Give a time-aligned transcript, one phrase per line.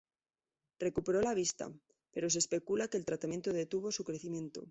[0.79, 1.69] Recuperó la vista
[2.11, 4.59] pero se especula que el tratamiento detuvo su crecimiento.